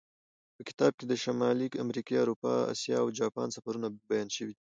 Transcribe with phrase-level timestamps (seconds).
[0.55, 4.55] په کتاب کې د شمالي امریکا، اروپا، اسیا او جاپان سفرونه بیان شوي.